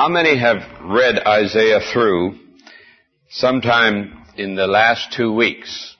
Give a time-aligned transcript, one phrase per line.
[0.00, 2.38] How many have read Isaiah through
[3.28, 5.94] sometime in the last two weeks?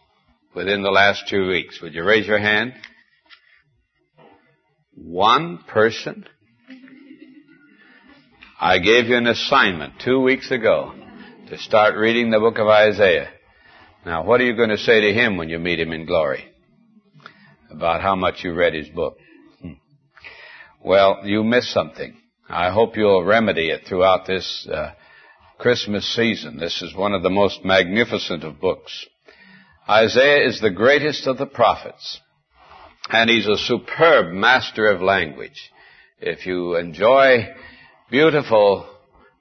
[0.54, 1.82] Within the last two weeks.
[1.82, 2.72] Would you raise your hand?
[4.94, 6.24] One person?
[8.58, 10.94] I gave you an assignment two weeks ago
[11.50, 13.28] to start reading the book of Isaiah.
[14.06, 16.46] Now, what are you going to say to him when you meet him in glory?
[17.70, 19.18] About how much you read his book.
[19.60, 19.72] Hmm.
[20.82, 22.16] Well, you missed something.
[22.52, 24.90] I hope you'll remedy it throughout this uh,
[25.58, 26.56] Christmas season.
[26.56, 29.06] This is one of the most magnificent of books.
[29.88, 32.20] Isaiah is the greatest of the prophets,
[33.08, 35.70] and he's a superb master of language.
[36.18, 37.50] If you enjoy
[38.10, 38.84] beautiful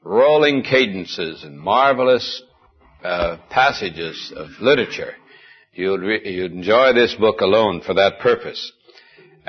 [0.04, 2.44] rolling cadences and marvelous
[3.04, 5.16] uh, passages of literature,
[5.74, 8.72] you'd, re- you'd enjoy this book alone for that purpose.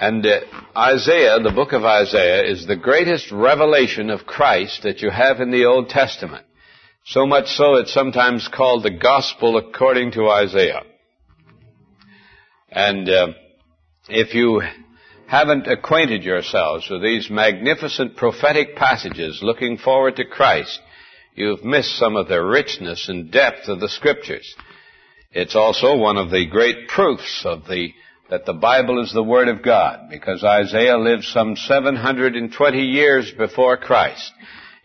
[0.01, 0.41] And uh,
[0.75, 5.51] Isaiah, the book of Isaiah, is the greatest revelation of Christ that you have in
[5.51, 6.47] the Old Testament.
[7.05, 10.84] So much so it's sometimes called the Gospel according to Isaiah.
[12.70, 13.27] And uh,
[14.09, 14.62] if you
[15.27, 20.81] haven't acquainted yourselves with these magnificent prophetic passages looking forward to Christ,
[21.35, 24.55] you've missed some of the richness and depth of the Scriptures.
[25.31, 27.92] It's also one of the great proofs of the
[28.31, 33.77] that the Bible is the Word of God, because Isaiah lived some 720 years before
[33.77, 34.33] Christ.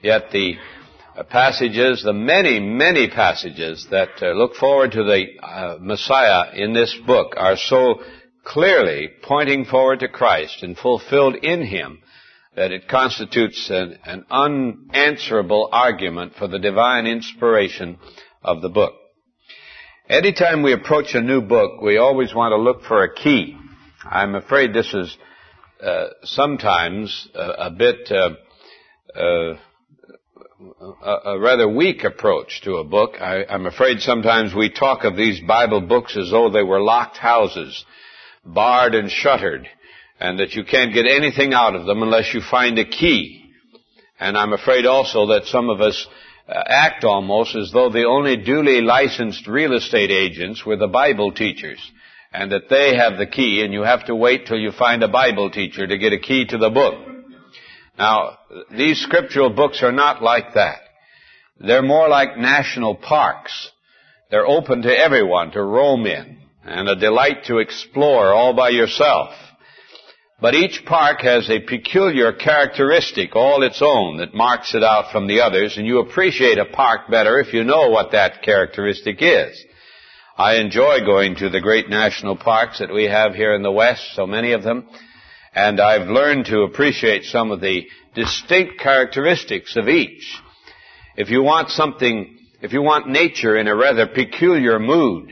[0.01, 0.55] Yet the
[1.29, 6.95] passages, the many, many passages that uh, look forward to the uh, Messiah in this
[7.05, 8.01] book are so
[8.43, 11.99] clearly pointing forward to Christ and fulfilled in Him
[12.55, 17.97] that it constitutes an, an unanswerable argument for the divine inspiration
[18.43, 18.93] of the book.
[20.07, 23.57] Anytime we approach a new book, we always want to look for a key.
[24.03, 25.17] I'm afraid this is
[25.83, 28.29] uh, sometimes a, a bit uh,
[29.19, 29.57] uh,
[31.03, 33.19] a, a, rather weak approach to a book.
[33.19, 37.17] I, I'm afraid sometimes we talk of these Bible books as though they were locked
[37.17, 37.83] houses,
[38.45, 39.67] barred and shuttered,
[40.19, 43.51] and that you can't get anything out of them unless you find a key.
[44.19, 48.05] And I'm afraid also that some of us uh, Uh, act almost as though the
[48.05, 51.79] only duly licensed real estate agents were the Bible teachers
[52.31, 55.07] and that they have the key and you have to wait till you find a
[55.07, 56.95] Bible teacher to get a key to the book.
[57.97, 58.37] Now,
[58.69, 60.81] these scriptural books are not like that.
[61.59, 63.71] They're more like national parks.
[64.29, 69.29] They're open to everyone to roam in and a delight to explore all by yourself.
[70.41, 75.27] But each park has a peculiar characteristic all its own that marks it out from
[75.27, 79.63] the others, and you appreciate a park better if you know what that characteristic is.
[80.37, 84.13] I enjoy going to the great national parks that we have here in the West,
[84.13, 84.89] so many of them,
[85.53, 90.37] and I've learned to appreciate some of the distinct characteristics of each.
[91.15, 95.29] If you want something, if you want nature in a rather peculiar mood,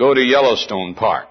[0.00, 1.28] go to Yellowstone Park.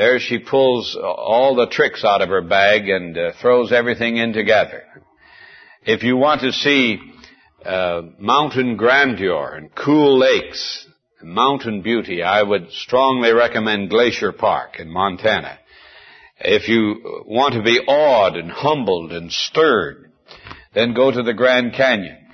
[0.00, 4.32] There she pulls all the tricks out of her bag and uh, throws everything in
[4.32, 4.82] together.
[5.82, 6.98] If you want to see
[7.66, 10.88] uh, mountain grandeur and cool lakes,
[11.20, 15.58] and mountain beauty, I would strongly recommend Glacier Park in Montana.
[16.38, 20.10] If you want to be awed and humbled and stirred,
[20.72, 22.26] then go to the Grand Canyon.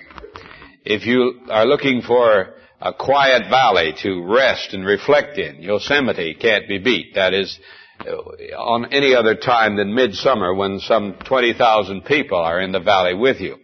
[0.84, 5.62] If you are looking for a quiet valley to rest and reflect in.
[5.62, 7.14] Yosemite can't be beat.
[7.14, 7.59] That is,
[8.00, 8.12] uh,
[8.56, 13.41] on any other time than midsummer when some 20,000 people are in the valley with
[13.41, 13.56] you.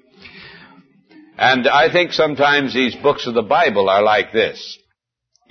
[1.37, 4.79] And I think sometimes these books of the Bible are like this.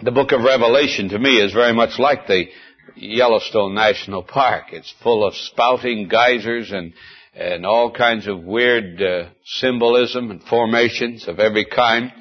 [0.04, 2.46] The book of Revelation to me is very much like the
[2.96, 4.66] Yellowstone National Park.
[4.72, 6.94] It's full of spouting geysers and
[7.34, 12.12] and all kinds of weird uh, symbolism and formations of every kind.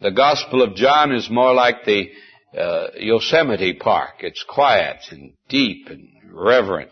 [0.00, 2.10] The Gospel of John is more like the
[2.56, 4.16] uh, Yosemite Park.
[4.20, 6.90] It's quiet and deep and reverent.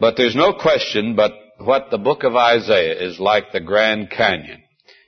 [0.00, 4.62] But there's no question but what the book of Isaiah is like the Grand Canyon.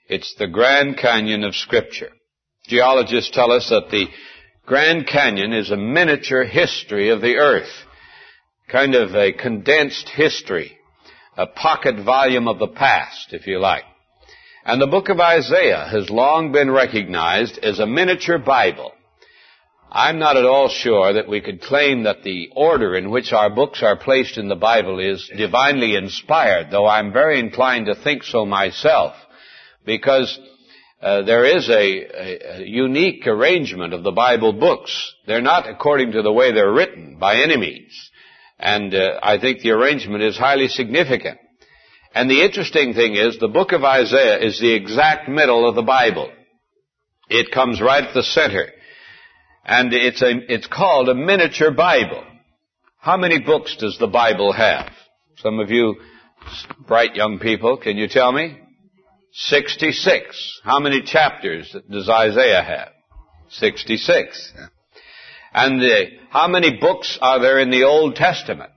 [0.08, 2.10] It's the Grand Canyon of Scripture.
[2.68, 4.06] Geologists tell us that the
[4.64, 7.72] Grand Canyon is a miniature history of the earth.
[8.68, 10.78] Kind of a condensed history.
[11.36, 13.84] A pocket volume of the past, if you like.
[14.66, 18.90] And the book of Isaiah has long been recognized as a miniature Bible.
[19.92, 23.48] I'm not at all sure that we could claim that the order in which our
[23.48, 28.24] books are placed in the Bible is divinely inspired, though I'm very inclined to think
[28.24, 29.14] so myself,
[29.84, 30.36] because
[31.00, 35.14] uh, there is a, a, unique arrangement of the Bible books.
[35.28, 38.10] They're not according to the way they're written by any means.
[38.58, 41.38] And uh, I think the arrangement is highly significant.
[42.16, 45.82] And the interesting thing is, the book of Isaiah is the exact middle of the
[45.82, 46.32] Bible.
[47.28, 48.68] It comes right at the center.
[49.66, 52.24] And it's a, it's called a miniature Bible.
[52.98, 54.88] How many books does the Bible have?
[55.42, 55.96] Some of you
[56.88, 58.60] bright young people, can you tell me?
[59.32, 60.60] 66.
[60.64, 62.92] How many chapters does Isaiah have?
[63.50, 64.54] 66.
[65.52, 65.94] And uh,
[66.30, 68.70] how many books are there in the Old Testament?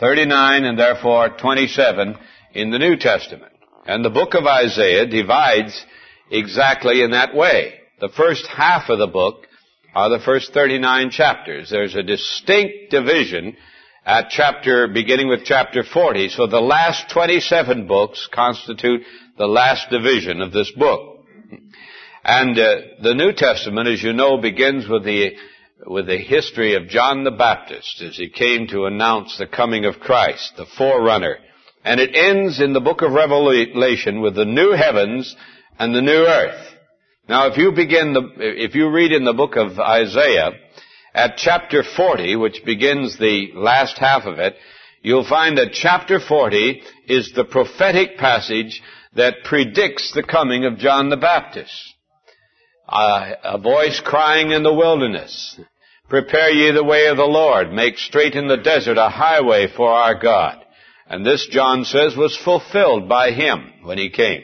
[0.00, 2.16] 39 and therefore 27
[2.52, 3.52] in the New Testament.
[3.86, 5.84] And the book of Isaiah divides
[6.30, 7.74] exactly in that way.
[8.00, 9.46] The first half of the book
[9.94, 11.70] are the first 39 chapters.
[11.70, 13.56] There's a distinct division
[14.04, 16.30] at chapter, beginning with chapter 40.
[16.30, 19.02] So the last 27 books constitute
[19.38, 21.24] the last division of this book.
[22.24, 25.32] And uh, the New Testament, as you know, begins with the
[25.86, 30.00] with the history of John the Baptist as he came to announce the coming of
[30.00, 31.38] Christ, the forerunner.
[31.84, 35.36] And it ends in the book of Revelation with the new heavens
[35.78, 36.74] and the new earth.
[37.28, 40.52] Now if you begin the, if you read in the book of Isaiah,
[41.14, 44.56] at chapter 40, which begins the last half of it,
[45.02, 48.82] you'll find that chapter 40 is the prophetic passage
[49.14, 51.93] that predicts the coming of John the Baptist.
[52.88, 55.58] Uh, a voice crying in the wilderness,
[56.08, 59.88] Prepare ye the way of the Lord, make straight in the desert a highway for
[59.88, 60.64] our God.
[61.06, 64.42] And this, John says, was fulfilled by him when he came.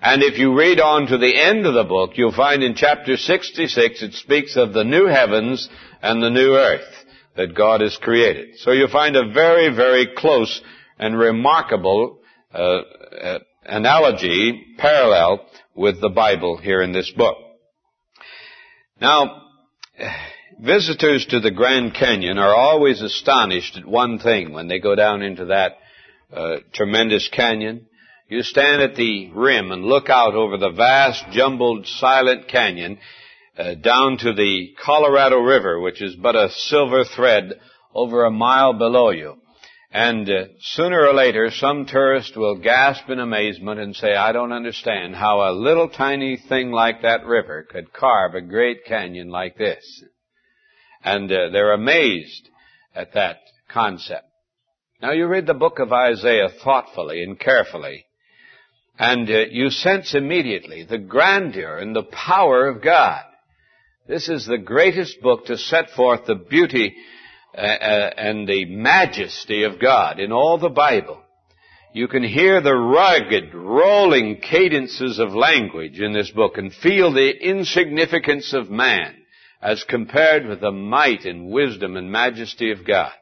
[0.00, 3.16] And if you read on to the end of the book, you'll find in chapter
[3.16, 5.68] 66 it speaks of the new heavens
[6.02, 7.04] and the new earth
[7.36, 8.58] that God has created.
[8.58, 10.60] So you find a very, very close
[10.98, 12.20] and remarkable
[12.54, 17.36] uh, uh, analogy, parallel with the Bible here in this book.
[19.00, 19.42] Now,
[20.58, 25.22] visitors to the Grand Canyon are always astonished at one thing when they go down
[25.22, 25.76] into that
[26.32, 27.86] uh, tremendous canyon.
[28.28, 32.98] You stand at the rim and look out over the vast, jumbled, silent canyon
[33.58, 37.60] uh, down to the Colorado River, which is but a silver thread
[37.94, 39.36] over a mile below you.
[39.96, 44.52] And uh, sooner or later, some tourist will gasp in amazement and say, I don't
[44.52, 49.56] understand how a little tiny thing like that river could carve a great canyon like
[49.56, 50.04] this.
[51.02, 52.50] And uh, they're amazed
[52.94, 53.38] at that
[53.70, 54.26] concept.
[55.00, 58.04] Now you read the book of Isaiah thoughtfully and carefully,
[58.98, 63.22] and uh, you sense immediately the grandeur and the power of God.
[64.06, 66.94] This is the greatest book to set forth the beauty
[67.56, 71.22] Uh, uh, and the majesty of God in all the Bible.
[71.94, 77.30] You can hear the rugged, rolling cadences of language in this book and feel the
[77.30, 79.14] insignificance of man
[79.62, 83.12] as compared with the might and wisdom and majesty of God.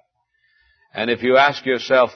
[0.93, 2.11] And if you ask yourself,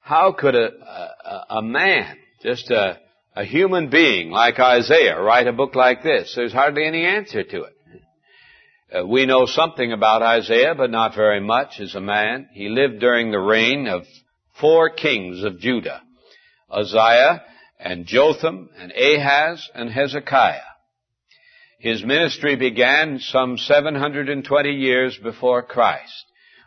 [0.00, 2.98] how could a, a, a man, just a,
[3.36, 6.32] a human being like Isaiah, write a book like this?
[6.34, 7.75] There's hardly any answer to it.
[8.92, 12.48] Uh, we know something about Isaiah, but not very much as a man.
[12.52, 14.04] He lived during the reign of
[14.60, 16.02] four kings of Judah.
[16.70, 17.42] Uzziah
[17.80, 20.60] and Jotham and Ahaz and Hezekiah.
[21.80, 26.24] His ministry began some 720 years before Christ,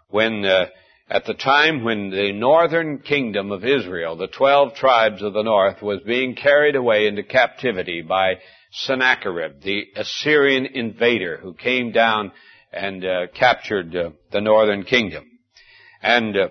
[0.10, 0.66] when uh,
[1.10, 5.82] at the time when the northern kingdom of Israel, the twelve tribes of the north,
[5.82, 8.36] was being carried away into captivity by
[8.72, 12.32] Sennacherib, the Assyrian invader who came down
[12.72, 15.26] and uh, captured uh, the northern kingdom.
[16.02, 16.50] And uh,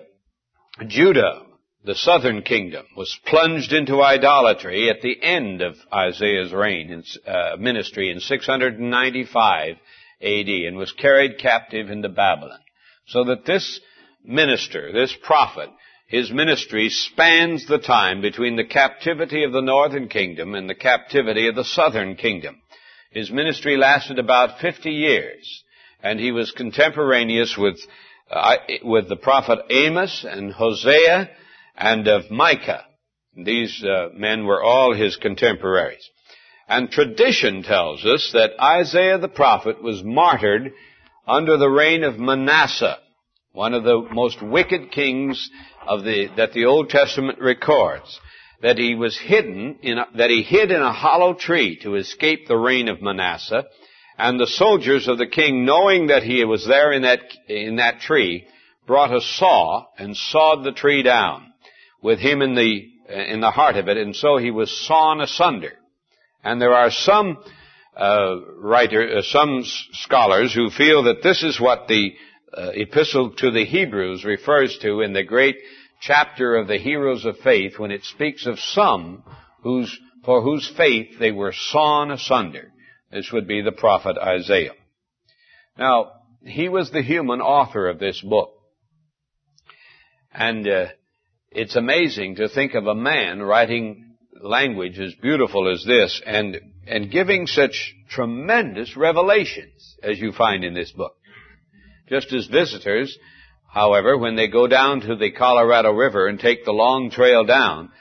[0.87, 1.43] Judah,
[1.83, 7.55] the southern kingdom, was plunged into idolatry at the end of Isaiah's reign in uh,
[7.57, 9.75] ministry in 695
[10.21, 12.59] AD and was carried captive into Babylon.
[13.07, 13.79] So that this
[14.23, 15.69] minister, this prophet,
[16.09, 21.47] his ministry spans the time between the captivity of the northern kingdom and the captivity
[21.47, 22.59] of the southern kingdom.
[23.11, 25.63] His ministry lasted about 50 years,
[26.01, 27.79] and he was contemporaneous with,
[28.31, 31.29] uh, with the prophet Amos and Hosea
[31.77, 32.85] and of Micah.
[33.35, 36.09] These uh, men were all his contemporaries.
[36.67, 40.71] And tradition tells us that Isaiah the prophet was martyred
[41.27, 42.97] under the reign of Manasseh,
[43.51, 45.49] one of the most wicked kings
[45.87, 48.19] of the, that the Old Testament records,
[48.61, 52.47] that he was hidden in a, that he hid in a hollow tree to escape
[52.47, 53.63] the reign of Manasseh,
[54.17, 58.01] and the soldiers of the king, knowing that he was there in that, in that
[58.01, 58.45] tree,
[58.85, 61.53] brought a saw and sawed the tree down
[62.01, 65.73] with him in the, in the heart of it, and so he was sawn asunder.
[66.43, 67.37] And there are some
[67.95, 72.13] uh, writer, uh, some scholars who feel that this is what the
[72.55, 75.57] uh, epistle to the Hebrews refers to in the great
[76.01, 79.23] chapter of the heroes of faith when it speaks of some
[79.63, 82.71] whose, for whose faith they were sawn asunder.
[83.11, 84.73] This would be the prophet Isaiah.
[85.77, 86.11] Now,
[86.43, 88.51] he was the human author of this book.
[90.31, 90.87] And uh,
[91.51, 97.11] it's amazing to think of a man writing language as beautiful as this and, and
[97.11, 101.15] giving such tremendous revelations as you find in this book.
[102.09, 103.17] Just as visitors,
[103.71, 107.91] however, when they go down to the Colorado River and take the long trail down,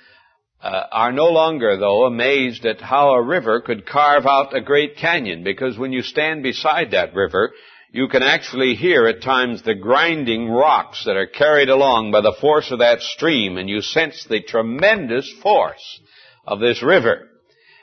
[0.63, 4.97] uh, are no longer, though, amazed at how a river could carve out a great
[4.97, 7.53] canyon, because when you stand beside that river,
[7.93, 12.37] you can actually hear at times the grinding rocks that are carried along by the
[12.41, 16.01] force of that stream, and you sense the tremendous force
[16.47, 17.29] of this river.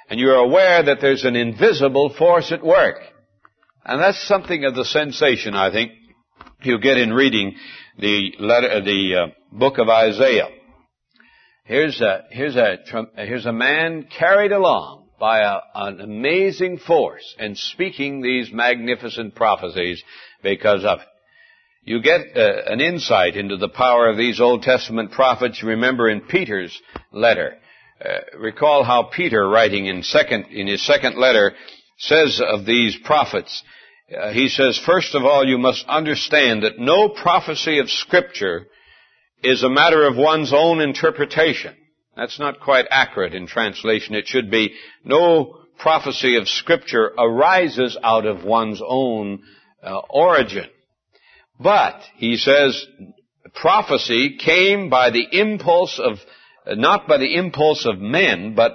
[0.10, 2.98] And you're aware that there's an invisible force at work.
[3.84, 5.92] And that's something of the sensation, I think,
[6.66, 7.56] you get in reading
[7.98, 10.50] the letter, the uh, book of Isaiah.
[11.66, 12.78] Here's a, here's a,
[13.16, 20.04] here's a man carried along by a, an amazing force and speaking these magnificent prophecies
[20.44, 21.08] because of it.
[21.84, 25.64] You get uh, an insight into the power of these Old Testament prophets.
[25.64, 26.76] Remember in Peter's
[27.12, 27.58] letter,
[28.04, 31.54] uh, recall how Peter, writing in second in his second letter,
[31.98, 33.64] says of these prophets.
[34.14, 38.68] Uh, he says, first of all, you must understand that no prophecy of Scripture
[39.44, 41.76] is a matter of one's own interpretation.
[42.16, 44.16] That's not quite accurate in translation.
[44.16, 49.44] It should be, no prophecy of scripture arises out of one's own
[49.84, 50.70] uh, origin.
[51.60, 52.86] But, he says,
[53.54, 56.18] prophecy came by the impulse of,
[56.78, 58.74] not by the impulse of men, but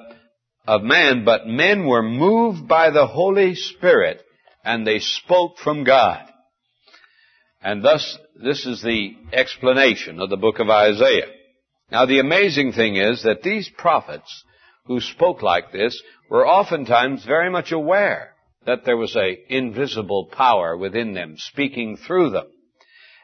[0.67, 4.23] of man, but men were moved by the Holy Spirit
[4.65, 6.27] and they spoke from God.
[7.63, 11.31] And thus, this is the explanation of the book of Isaiah.
[11.91, 14.45] Now the amazing thing is that these prophets
[14.87, 18.35] who spoke like this were oftentimes very much aware
[18.67, 22.47] that there was a invisible power within them speaking through them.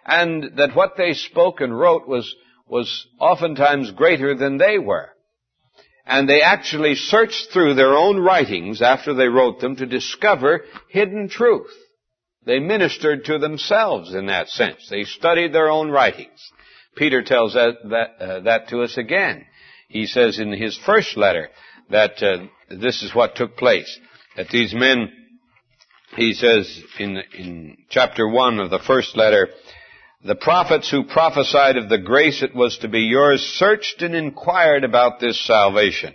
[0.05, 2.33] And that what they spoke and wrote was,
[2.66, 5.11] was oftentimes greater than they were.
[6.07, 11.29] And they actually searched through their own writings after they wrote them to discover hidden
[11.29, 11.73] truth.
[12.45, 14.87] They ministered to themselves in that sense.
[14.89, 16.41] They studied their own writings.
[16.97, 19.45] Peter tells that, that, uh, that to us again.
[19.89, 21.51] He says in his first letter
[21.91, 23.99] that uh, this is what took place.
[24.37, 25.11] That these men,
[26.17, 29.49] he says in, in chapter 1 of the first letter,
[30.26, 34.83] the prophets who prophesied of the grace that was to be yours searched and inquired
[34.83, 36.14] about this salvation.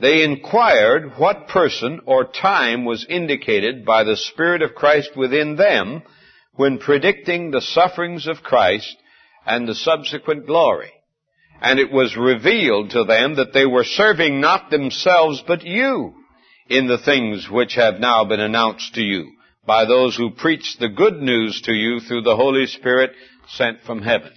[0.00, 6.02] They inquired what person or time was indicated by the Spirit of Christ within them
[6.54, 8.96] when predicting the sufferings of Christ
[9.46, 10.92] and the subsequent glory.
[11.60, 16.14] And it was revealed to them that they were serving not themselves but you
[16.68, 19.30] in the things which have now been announced to you
[19.66, 23.12] by those who preach the good news to you through the Holy Spirit
[23.48, 24.32] sent from heaven.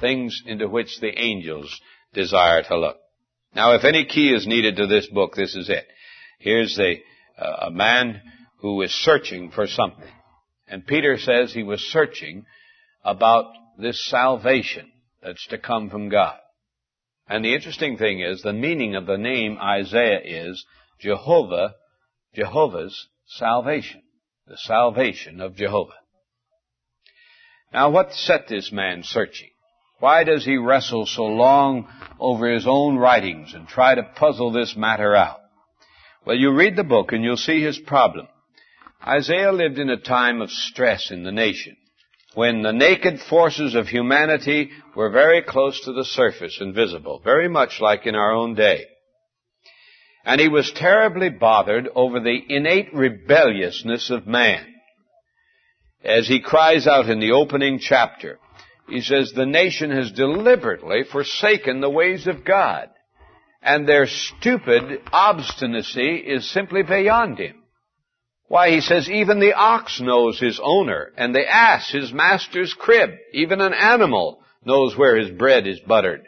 [0.00, 1.80] Things into which the angels
[2.14, 2.96] desire to look.
[3.54, 5.86] Now if any key is needed to this book, this is it.
[6.38, 6.96] Here's the,
[7.38, 8.22] uh, a man
[8.58, 10.12] who is searching for something.
[10.68, 12.46] And Peter says he was searching
[13.04, 14.90] about this salvation
[15.22, 16.38] that's to come from God.
[17.28, 20.64] And the interesting thing is, the meaning of the name Isaiah is
[21.00, 21.74] Jehovah,
[22.34, 24.02] Jehovah's salvation.
[24.46, 25.99] The salvation of Jehovah.
[27.72, 29.50] Now what set this man searching?
[30.00, 34.74] Why does he wrestle so long over his own writings and try to puzzle this
[34.76, 35.40] matter out?
[36.26, 38.26] Well, you read the book and you'll see his problem.
[39.06, 41.76] Isaiah lived in a time of stress in the nation
[42.34, 47.48] when the naked forces of humanity were very close to the surface and visible, very
[47.48, 48.84] much like in our own day.
[50.24, 54.69] And he was terribly bothered over the innate rebelliousness of man.
[56.04, 58.38] As he cries out in the opening chapter,
[58.88, 62.88] he says, the nation has deliberately forsaken the ways of God,
[63.62, 67.62] and their stupid obstinacy is simply beyond him.
[68.48, 73.10] Why, he says, even the ox knows his owner, and the ass his master's crib.
[73.32, 76.26] Even an animal knows where his bread is buttered,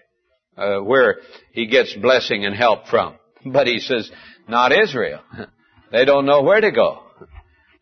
[0.57, 1.17] uh, where
[1.52, 3.17] he gets blessing and help from.
[3.45, 4.11] But he says,
[4.49, 5.21] not Israel.
[5.91, 7.02] They don't know where to go.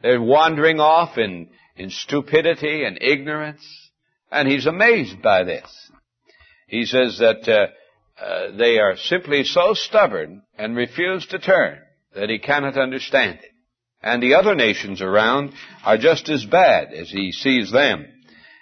[0.02, 3.64] They're wandering off in, in stupidity and ignorance.
[4.30, 5.90] And he's amazed by this.
[6.66, 11.78] He says that uh, uh, they are simply so stubborn and refuse to turn
[12.14, 13.50] that he cannot understand it
[14.02, 15.52] and the other nations around
[15.84, 18.06] are just as bad as he sees them.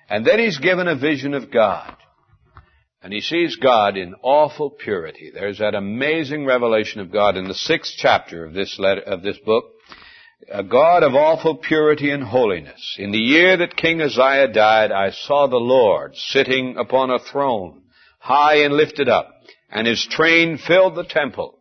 [0.09, 1.97] And then he's given a vision of God.
[3.03, 5.31] And he sees God in awful purity.
[5.33, 9.39] There's that amazing revelation of God in the sixth chapter of this letter, of this
[9.39, 9.65] book.
[10.51, 12.97] A God of awful purity and holiness.
[12.97, 17.83] In the year that King Uzziah died, I saw the Lord sitting upon a throne,
[18.21, 19.29] high and lifted up,
[19.69, 21.59] and his train filled the temple.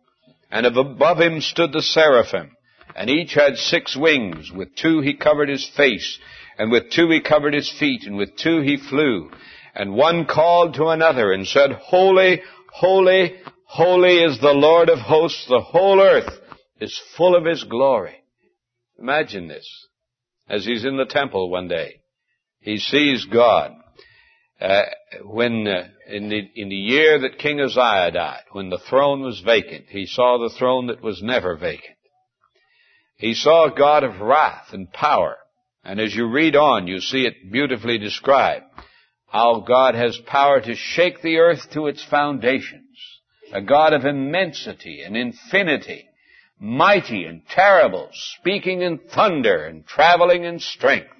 [0.50, 2.56] And above him stood the seraphim,
[2.94, 4.52] and each had six wings.
[4.52, 6.18] With two he covered his face,
[6.56, 9.30] and with two he covered his feet, and with two he flew.
[9.74, 12.42] And one called to another and said, Holy,
[12.72, 15.46] holy, holy is the Lord of hosts.
[15.48, 16.32] The whole earth
[16.80, 18.17] is full of his glory.
[18.98, 19.68] Imagine this.
[20.48, 22.00] As he's in the temple one day,
[22.60, 23.72] he sees God.
[24.60, 24.82] Uh,
[25.24, 29.40] when uh, in the in the year that King Uzziah died, when the throne was
[29.40, 31.96] vacant, he saw the throne that was never vacant.
[33.16, 35.36] He saw a God of wrath and power,
[35.84, 38.64] and as you read on, you see it beautifully described
[39.28, 42.84] how God has power to shake the earth to its foundations.
[43.52, 46.07] A God of immensity and infinity,
[46.60, 51.10] mighty and terrible, speaking in thunder and traveling in strength.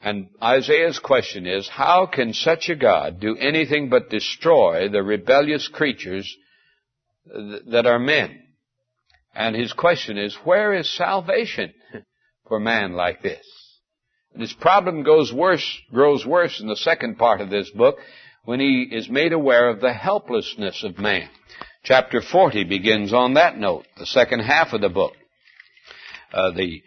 [0.00, 5.66] And Isaiah's question is, how can such a God do anything but destroy the rebellious
[5.68, 6.36] creatures
[7.26, 8.42] that are men?
[9.34, 11.74] And his question is, where is salvation
[12.46, 13.44] for man like this?
[14.32, 17.98] And his problem goes worse, grows worse in the second part of this book
[18.44, 21.28] when he is made aware of the helplessness of man.
[21.84, 25.12] Chapter 40 begins on that note, the second half of the book.
[26.32, 26.82] Uh, the,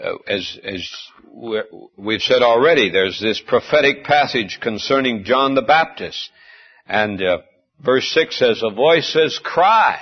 [0.00, 0.88] uh, as, as
[1.96, 6.30] we've said already, there's this prophetic passage concerning John the Baptist.
[6.86, 7.38] And uh,
[7.80, 10.00] verse 6 says, a voice says, cry,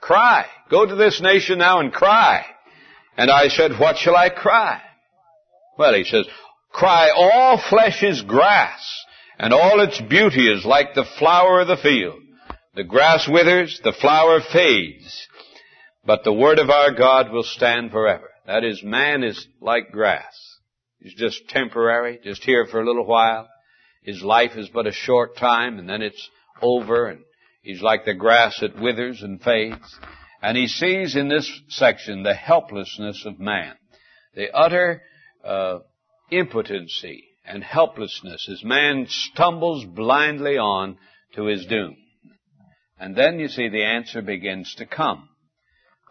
[0.00, 2.44] cry, go to this nation now and cry.
[3.16, 4.80] And I said, what shall I cry?
[5.78, 6.26] Well, he says,
[6.70, 9.04] cry, all flesh is grass,
[9.38, 12.21] and all its beauty is like the flower of the field.
[12.74, 15.28] The grass withers, the flower fades,
[16.06, 18.30] but the word of our God will stand forever.
[18.46, 20.34] That is, man is like grass.
[20.98, 23.46] He's just temporary, just here for a little while.
[24.02, 26.30] His life is but a short time, and then it's
[26.62, 27.20] over, and
[27.60, 29.98] he's like the grass that withers and fades.
[30.40, 33.74] And he sees in this section the helplessness of man,
[34.34, 35.02] the utter
[35.44, 35.80] uh,
[36.30, 40.96] impotency and helplessness as man stumbles blindly on
[41.34, 41.96] to his doom.
[43.02, 45.28] And then you see the answer begins to come.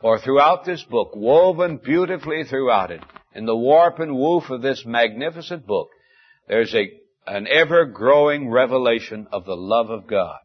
[0.02, 3.02] For throughout this book, woven beautifully throughout it,
[3.34, 5.88] in the warp and woof of this magnificent book,
[6.50, 6.92] there's a,
[7.26, 10.40] an ever-growing revelation of the love of God.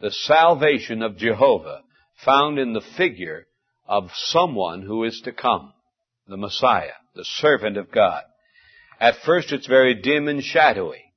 [0.00, 1.82] The salvation of Jehovah
[2.24, 3.46] found in the figure
[3.86, 5.72] of someone who is to come,
[6.26, 8.22] the Messiah the servant of God.
[8.98, 11.09] At first it's very dim and shadowy,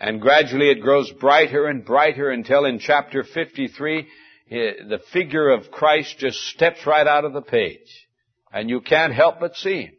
[0.00, 5.70] and gradually it grows brighter and brighter until in chapter 53, eh, the figure of
[5.70, 8.06] Christ just steps right out of the page,
[8.50, 9.94] and you can't help but see him.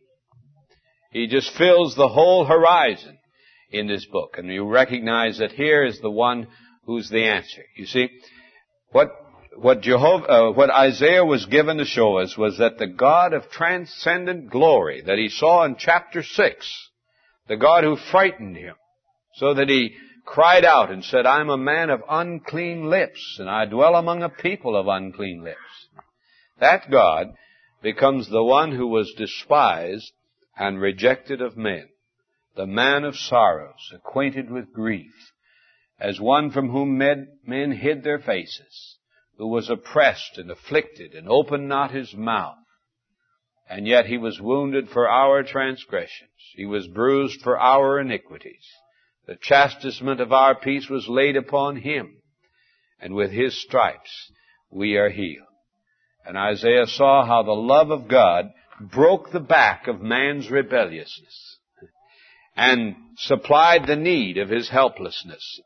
[1.12, 3.20] He just fills the whole horizon
[3.70, 6.48] in this book, and you recognize that here is the one
[6.86, 7.64] who's the answer.
[7.78, 8.10] You see,
[8.92, 9.12] what
[9.56, 13.50] what Jehovah, uh, what Isaiah was given to show us was that the God of
[13.50, 16.90] transcendent glory that he saw in chapter 6,
[17.48, 18.76] the God who frightened him,
[19.34, 23.66] so that he cried out and said, I'm a man of unclean lips, and I
[23.66, 25.88] dwell among a people of unclean lips.
[26.60, 27.34] That God
[27.82, 30.12] becomes the one who was despised
[30.58, 31.90] and rejected of men,
[32.56, 35.32] the man of sorrows, acquainted with grief,
[36.00, 38.98] as one from whom men, men hid their faces
[39.38, 42.58] who was oppressed and afflicted and opened not his mouth.
[43.68, 46.30] And yet he was wounded for our transgressions.
[46.56, 48.68] He was bruised for our iniquities.
[49.32, 52.18] The chastisement of our peace was laid upon him.
[53.00, 54.30] And with his stripes
[54.70, 55.48] we are healed.
[56.26, 61.60] And Isaiah saw how the love of God broke the back of man's rebelliousness
[62.58, 65.62] and supplied the need of his helplessness.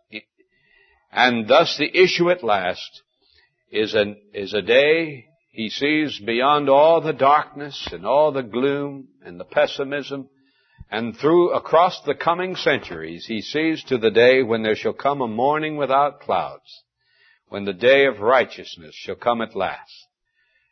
[1.12, 3.02] And thus the issue at last
[3.72, 9.08] is, an, is a day he sees beyond all the darkness and all the gloom
[9.24, 10.30] and the pessimism
[10.96, 15.20] and through across the coming centuries he sees to the day when there shall come
[15.20, 16.84] a morning without clouds,
[17.50, 20.08] when the day of righteousness shall come at last.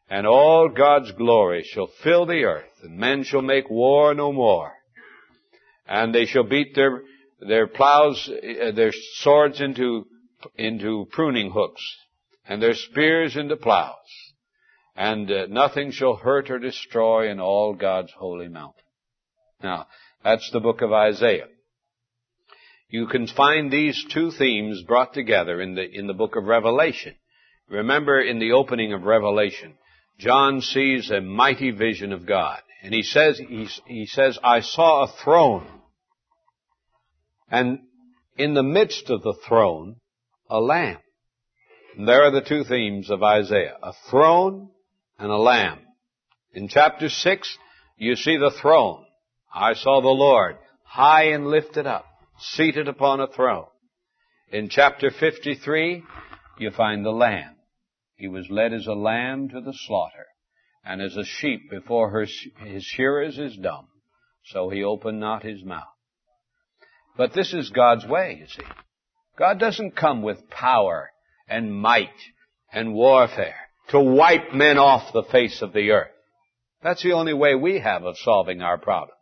[0.09, 4.71] And all God's glory shall fill the earth, and men shall make war no more.
[5.85, 7.01] And they shall beat their,
[7.41, 10.05] their plows, uh, their swords into,
[10.55, 11.83] into pruning hooks,
[12.47, 13.97] and their spears into plows,
[14.95, 18.83] and uh, nothing shall hurt or destroy in all God's holy mountain.
[19.61, 19.87] Now,
[20.23, 21.47] that's the book of Isaiah.
[22.89, 27.15] You can find these two themes brought together in the, in the book of Revelation.
[27.67, 29.73] Remember in the opening of Revelation,
[30.19, 32.61] John sees a mighty vision of God.
[32.83, 35.67] And he says, he, he says, I saw a throne.
[37.49, 37.79] And
[38.37, 39.97] in the midst of the throne,
[40.49, 40.99] a lamb.
[41.97, 43.77] And there are the two themes of Isaiah.
[43.81, 44.69] A throne
[45.17, 45.79] and a lamb.
[46.53, 47.57] In chapter 6,
[47.97, 49.05] you see the throne.
[49.53, 52.05] I saw the Lord high and lifted up,
[52.39, 53.67] seated upon a throne.
[54.51, 56.03] In chapter 53,
[56.59, 57.55] you find the lamb.
[58.15, 60.25] He was led as a lamb to the slaughter,
[60.83, 62.25] and as a sheep before her,
[62.65, 63.87] his shearers is dumb,
[64.45, 65.83] so he opened not his mouth.
[67.17, 68.67] But this is God's way, you see.
[69.37, 71.11] God doesn't come with power
[71.47, 72.09] and might
[72.71, 73.55] and warfare
[73.89, 76.11] to wipe men off the face of the earth.
[76.81, 79.17] That's the only way we have of solving our problems.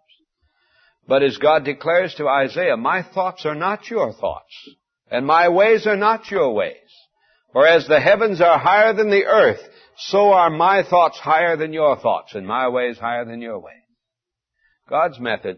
[1.12, 4.69] But as God declares to Isaiah, my thoughts are not your thoughts,
[5.10, 6.89] and my ways are not your ways.
[7.52, 9.60] For as the heavens are higher than the earth,
[9.97, 13.84] so are my thoughts higher than your thoughts, and my ways higher than your ways.
[14.89, 15.58] God's method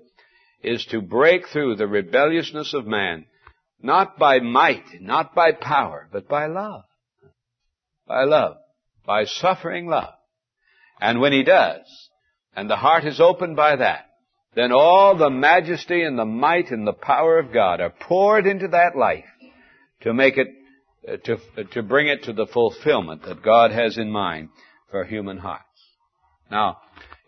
[0.64, 3.28] is to break through the rebelliousness of man,
[3.80, 6.86] not by might, not by power, but by love.
[8.08, 8.58] By love.
[9.06, 10.16] By suffering love.
[11.00, 11.84] And when he does,
[12.56, 14.08] and the heart is opened by that,
[14.56, 18.68] then all the majesty and the might and the power of God are poured into
[18.70, 19.26] that life
[20.02, 20.48] to make it,
[21.08, 24.50] uh, to, to bring it to the fulfillment that God has in mind
[24.92, 25.64] for human hearts.
[26.52, 26.78] Now,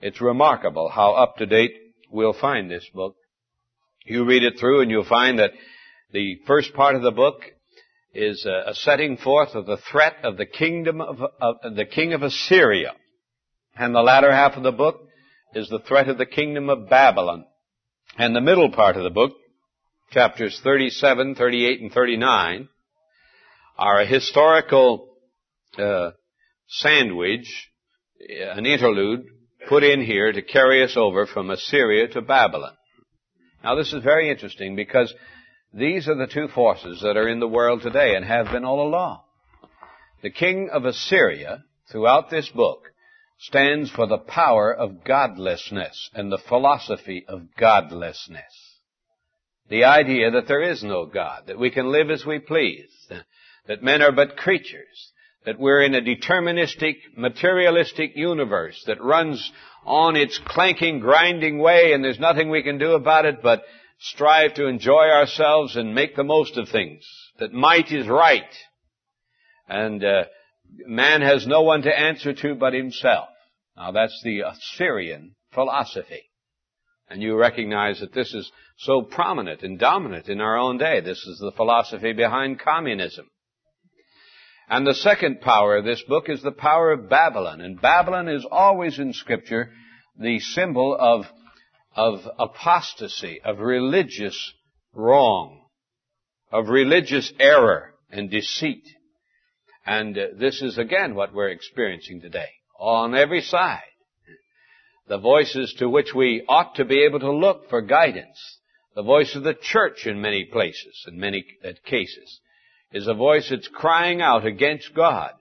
[0.01, 1.71] it's remarkable how up to date
[2.11, 3.15] we'll find this book.
[4.05, 5.51] You read it through and you'll find that
[6.11, 7.41] the first part of the book
[8.13, 12.13] is a, a setting forth of the threat of the kingdom of, of the king
[12.13, 12.93] of Assyria.
[13.75, 15.01] And the latter half of the book
[15.55, 17.45] is the threat of the kingdom of Babylon.
[18.17, 19.31] And the middle part of the book,
[20.11, 22.67] chapters 37, 38, and 39,
[23.77, 25.15] are a historical
[25.77, 26.11] uh,
[26.67, 27.69] sandwich,
[28.29, 29.25] an interlude
[29.67, 32.73] put in here to carry us over from Assyria to Babylon.
[33.63, 35.13] Now this is very interesting because
[35.73, 38.87] these are the two forces that are in the world today and have been all
[38.87, 39.21] along.
[40.21, 42.83] The king of Assyria, throughout this book,
[43.37, 48.79] stands for the power of godlessness and the philosophy of godlessness.
[49.69, 52.89] The idea that there is no God, that we can live as we please,
[53.67, 55.11] that men are but creatures,
[55.45, 59.51] that we're in a deterministic, materialistic universe that runs
[59.85, 63.63] on its clanking, grinding way and there's nothing we can do about it but
[63.99, 67.03] strive to enjoy ourselves and make the most of things.
[67.39, 68.43] That might is right.
[69.67, 70.25] And uh,
[70.71, 73.29] man has no one to answer to but himself.
[73.75, 76.23] Now that's the Assyrian philosophy.
[77.09, 81.01] And you recognize that this is so prominent and dominant in our own day.
[81.01, 83.27] This is the philosophy behind communism.
[84.67, 87.61] And the second power of this book is the power of Babylon.
[87.61, 89.71] And Babylon is always in scripture
[90.17, 91.25] the symbol of,
[91.95, 94.53] of apostasy, of religious
[94.93, 95.65] wrong,
[96.51, 98.83] of religious error and deceit.
[99.85, 102.49] And uh, this is again what we're experiencing today.
[102.79, 103.81] On every side.
[105.07, 108.57] The voices to which we ought to be able to look for guidance.
[108.95, 112.39] The voice of the church in many places, in many uh, cases
[112.91, 115.31] is a voice that's crying out against God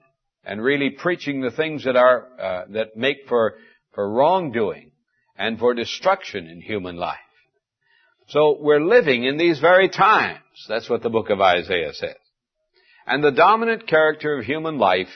[0.43, 3.55] and really preaching the things that are uh, that make for
[3.93, 4.91] for wrongdoing
[5.37, 7.17] and for destruction in human life.
[8.27, 10.39] So we're living in these very times.
[10.67, 12.15] That's what the book of Isaiah says.
[13.05, 15.09] And the dominant character of human life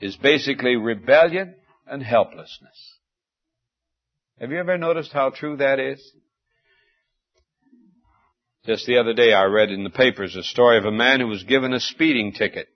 [0.00, 1.54] is basically rebellion
[1.86, 2.98] and helplessness.
[4.40, 6.02] Have you ever noticed how true that is?
[8.66, 11.28] Just the other day I read in the papers a story of a man who
[11.28, 12.68] was given a speeding ticket.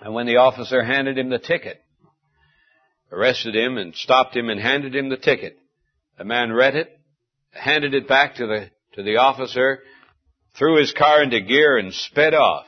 [0.00, 1.80] And when the officer handed him the ticket,
[3.12, 5.58] arrested him and stopped him and handed him the ticket,
[6.16, 6.88] the man read it,
[7.50, 9.80] handed it back to the, to the officer,
[10.58, 12.66] threw his car into gear and sped off.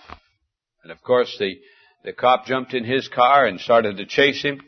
[0.82, 1.54] And of course the,
[2.04, 4.60] the cop jumped in his car and started to chase him.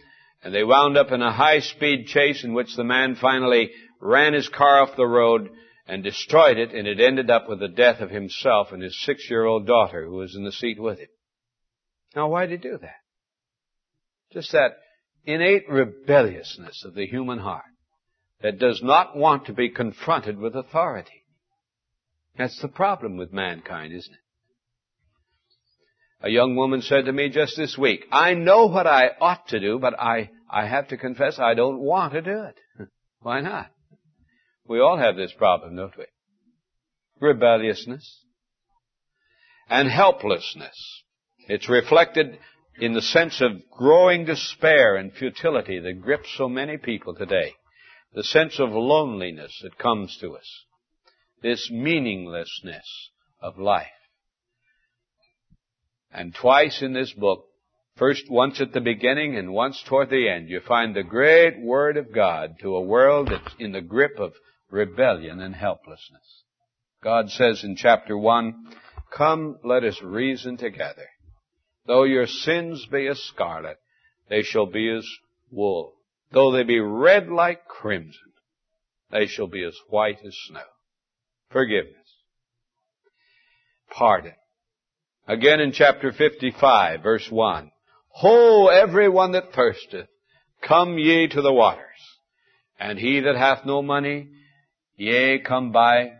[0.42, 4.34] And they wound up in a high speed chase in which the man finally ran
[4.34, 5.48] his car off the road
[5.86, 9.66] and destroyed it, and it ended up with the death of himself and his six-year-old
[9.66, 11.08] daughter who was in the seat with him.
[12.16, 12.96] Now, why did he do that?
[14.32, 14.78] Just that
[15.24, 17.64] innate rebelliousness of the human heart
[18.42, 21.24] that does not want to be confronted with authority.
[22.36, 24.20] That's the problem with mankind, isn't it?
[26.24, 29.60] A young woman said to me just this week, I know what I ought to
[29.60, 32.56] do, but I, I have to confess I don't want to do it.
[33.20, 33.70] Why not?
[34.66, 36.06] We all have this problem, don't we?
[37.20, 38.24] Rebelliousness.
[39.68, 41.02] and helplessness.
[41.46, 42.38] It's reflected
[42.80, 47.52] in the sense of growing despair and futility that grips so many people today.
[48.14, 50.64] The sense of loneliness that comes to us.
[51.42, 53.10] This meaninglessness
[53.42, 53.88] of life.
[56.14, 57.46] And twice in this book,
[57.96, 61.96] first once at the beginning and once toward the end, you find the great Word
[61.96, 64.32] of God to a world that's in the grip of
[64.70, 66.44] rebellion and helplessness.
[67.02, 68.76] God says in chapter 1,
[69.12, 71.08] Come, let us reason together.
[71.86, 73.78] Though your sins be as scarlet,
[74.30, 75.06] they shall be as
[75.50, 75.94] wool.
[76.30, 78.32] Though they be red like crimson,
[79.10, 80.62] they shall be as white as snow.
[81.50, 81.96] Forgiveness.
[83.90, 84.34] Pardon.
[85.26, 87.70] Again in chapter 55, verse 1.
[88.08, 90.08] Ho, everyone that thirsteth,
[90.60, 91.80] come ye to the waters.
[92.78, 94.28] And he that hath no money,
[94.96, 96.12] yea, come buy,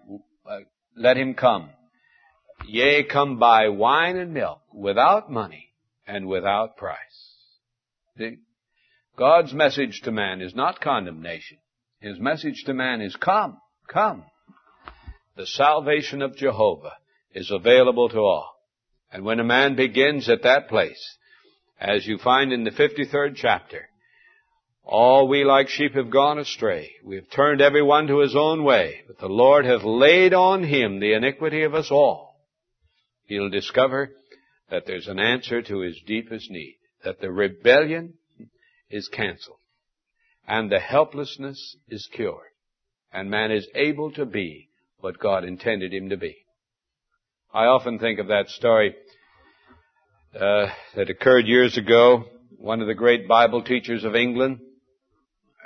[0.49, 0.59] uh,
[0.97, 1.69] let him come.
[2.67, 5.73] Yea, come buy wine and milk without money
[6.07, 6.99] and without price.
[8.17, 8.39] See?
[9.19, 11.59] God's message to man is not condemnation.
[12.01, 14.25] His message to man is come, come.
[15.37, 16.95] The salvation of Jehovah
[17.35, 18.54] is available to all.
[19.15, 21.17] And when a man begins at that place,
[21.81, 23.89] as you find in the 53rd chapter,
[24.85, 26.91] all we like sheep have gone astray.
[27.03, 30.63] We have turned every one to his own way, but the Lord hath laid on
[30.63, 32.35] him the iniquity of us all
[33.27, 34.11] he'll discover
[34.71, 38.15] that there's an answer to his deepest need, that the rebellion
[38.91, 39.59] is canceled,
[40.47, 42.51] and the helplessness is cured,
[43.13, 46.37] and man is able to be what God intended him to be.
[47.53, 48.95] I often think of that story
[50.39, 50.67] uh,
[50.97, 52.25] that occurred years ago.
[52.59, 54.61] One of the great Bible teachers of England,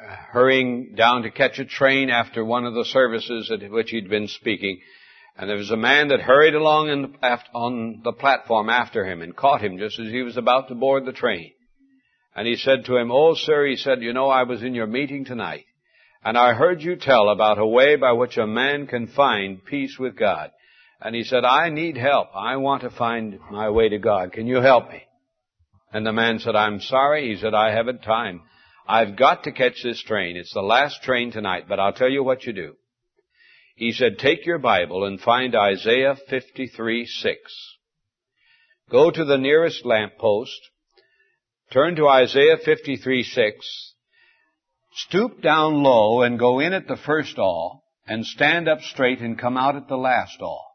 [0.03, 4.11] uh, hurrying down to catch a train after one of the services at which he'd
[4.11, 4.81] been speaking,
[5.37, 6.89] and there was a man that hurried along
[7.21, 10.75] the, on the platform after him and caught him just as he was about to
[10.75, 11.53] board the train.
[12.35, 14.87] And he said to him, Oh, sir, he said, you know, I was in your
[14.87, 15.65] meeting tonight,
[16.25, 19.97] and I heard you tell about a way by which a man can find peace
[19.99, 20.51] with God.
[21.01, 22.29] And he said, I need help.
[22.35, 24.33] I want to find my way to God.
[24.33, 25.03] Can you help me?
[25.93, 27.29] And the man said, I'm sorry.
[27.29, 28.43] He said, I haven't time.
[28.87, 30.37] I've got to catch this train.
[30.37, 32.75] It's the last train tonight, but I'll tell you what you do.
[33.77, 37.39] He said, take your Bible and find Isaiah 53, 6.
[38.91, 40.59] Go to the nearest lamppost,
[41.71, 43.95] turn to Isaiah 53, 6,
[44.95, 49.39] stoop down low and go in at the first all, and stand up straight and
[49.39, 50.68] come out at the last all.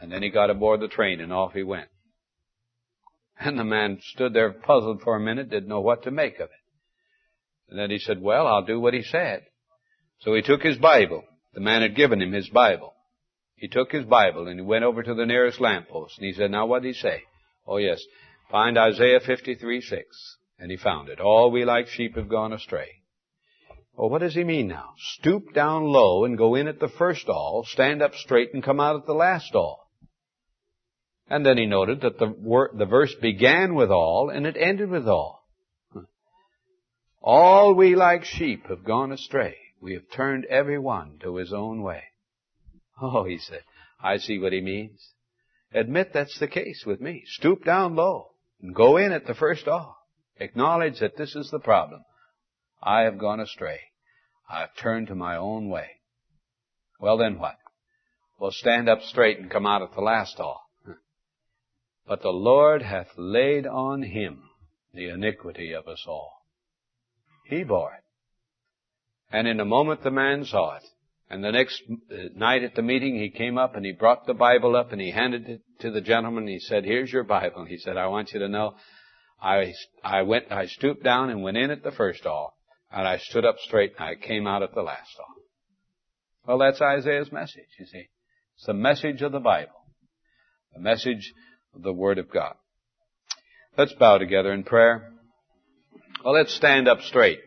[0.00, 1.88] And then he got aboard the train and off he went.
[3.38, 6.48] And the man stood there puzzled for a minute, didn't know what to make of
[6.48, 6.50] it.
[7.68, 9.42] And then he said, well, I'll do what he said.
[10.20, 11.24] So he took his Bible
[11.56, 12.92] the man had given him his Bible.
[13.54, 16.50] He took his Bible and he went over to the nearest lamppost and he said,
[16.50, 17.22] now what did he say?
[17.66, 17.98] Oh yes,
[18.50, 20.36] find Isaiah 53, 6.
[20.58, 21.18] And he found it.
[21.18, 22.88] All we like sheep have gone astray.
[23.94, 24.90] Well, what does he mean now?
[24.98, 28.78] Stoop down low and go in at the first all, stand up straight and come
[28.78, 29.85] out at the last all.
[31.28, 35.08] And then he noted that the, the verse began with all and it ended with
[35.08, 35.44] all.
[37.20, 39.56] All we like sheep have gone astray.
[39.80, 42.04] We have turned every one to his own way.
[43.02, 43.62] Oh, he said,
[44.00, 45.10] I see what he means.
[45.74, 47.24] Admit that's the case with me.
[47.26, 48.28] Stoop down low
[48.62, 49.94] and go in at the first awe.
[50.38, 52.04] Acknowledge that this is the problem.
[52.82, 53.80] I have gone astray.
[54.48, 55.88] I have turned to my own way.
[57.00, 57.56] Well, then what?
[58.38, 60.60] Well, stand up straight and come out at the last awe.
[62.06, 64.42] But the Lord hath laid on him
[64.94, 66.42] the iniquity of us all.
[67.46, 68.04] He bore it.
[69.30, 70.84] And in a moment the man saw it.
[71.28, 74.34] And the next uh, night at the meeting, he came up and he brought the
[74.34, 76.44] Bible up and he handed it to the gentleman.
[76.44, 77.64] And He said, here's your Bible.
[77.64, 78.74] He said, I want you to know,
[79.42, 79.72] I,
[80.04, 82.56] I went, I stooped down and went in at the first all,
[82.92, 85.34] and I stood up straight and I came out at the last all.
[86.46, 88.08] Well, that's Isaiah's message, you see.
[88.56, 89.72] It's the message of the Bible.
[90.74, 91.32] The message
[91.82, 92.54] the Word of God.
[93.76, 95.12] Let's bow together in prayer.
[96.24, 97.40] Well, let's stand up straight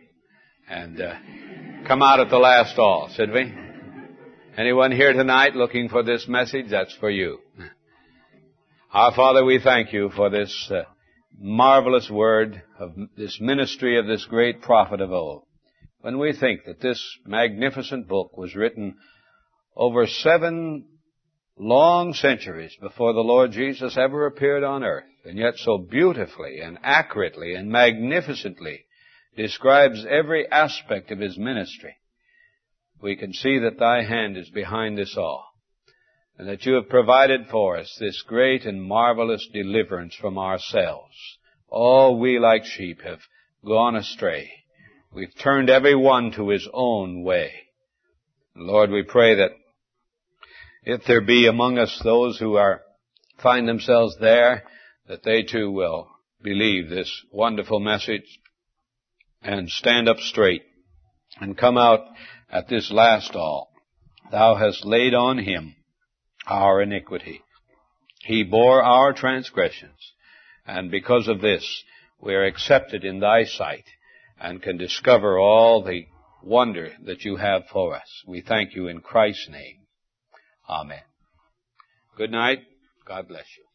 [0.69, 1.15] and, uh,
[1.87, 3.53] come out at the last all, should we?
[4.57, 6.69] Anyone here tonight looking for this message?
[6.69, 7.39] That's for you.
[8.93, 10.81] Our Father, we thank you for this uh,
[11.37, 15.43] marvelous word of this ministry of this great prophet of old.
[16.01, 18.97] When we think that this magnificent book was written
[19.75, 20.85] over seven
[21.59, 26.79] long centuries before the Lord Jesus ever appeared on earth, and yet so beautifully and
[26.81, 28.85] accurately and magnificently
[29.35, 31.95] describes every aspect of his ministry,
[33.01, 35.45] we can see that thy hand is behind this all.
[36.39, 41.13] and that you have provided for us this great and marvelous deliverance from ourselves.
[41.67, 43.19] All we like sheep have
[43.65, 44.49] gone astray.
[45.13, 47.51] We've turned every one to his own way.
[48.55, 49.51] Lord, we pray that
[50.91, 52.81] if there be among us those who are,
[53.43, 54.63] find themselves there,
[55.07, 56.07] that they too will
[56.41, 58.39] believe this wonderful message
[59.41, 60.63] and stand up straight
[61.39, 62.01] and come out
[62.51, 63.71] at this last all.
[64.31, 65.75] Thou hast laid on him
[66.47, 67.41] our iniquity.
[68.23, 70.13] He bore our transgressions,
[70.65, 71.83] and because of this,
[72.19, 73.85] we are accepted in thy sight
[74.39, 76.05] and can discover all the
[76.43, 78.23] wonder that you have for us.
[78.27, 79.78] We thank you in Christ's name.
[80.69, 81.01] Amen.
[82.15, 82.59] Good night.
[83.05, 83.68] God bless you.